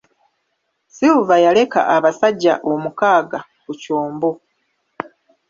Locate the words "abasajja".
1.95-2.53